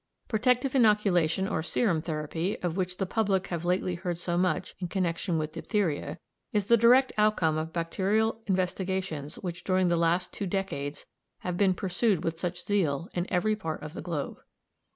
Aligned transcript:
Protective 0.27 0.73
inoculation 0.73 1.47
or 1.47 1.61
serum 1.61 2.01
therapy, 2.01 2.57
of 2.63 2.75
which 2.75 2.97
the 2.97 3.05
public 3.05 3.45
have 3.49 3.63
lately 3.63 3.93
heard 3.93 4.17
so 4.17 4.35
much 4.35 4.73
in 4.79 4.87
connection 4.87 5.37
with 5.37 5.51
diphtheria, 5.51 6.17
is 6.51 6.65
the 6.65 6.75
direct 6.75 7.13
outcome 7.19 7.55
of 7.55 7.71
bacterial 7.71 8.41
investigations 8.47 9.35
which 9.35 9.63
during 9.63 9.89
the 9.89 9.95
last 9.95 10.33
two 10.33 10.47
decades 10.47 11.05
have 11.41 11.55
been 11.55 11.75
pursued 11.75 12.23
with 12.23 12.39
such 12.39 12.65
zeal 12.65 13.09
in 13.13 13.31
every 13.31 13.55
part 13.55 13.83
of 13.83 13.93
the 13.93 14.01
globe. 14.01 14.39